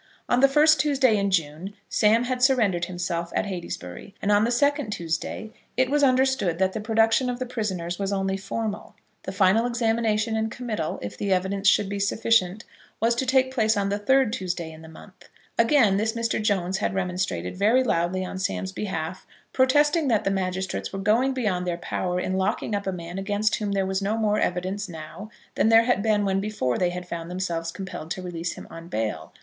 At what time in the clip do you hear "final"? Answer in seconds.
9.31-9.67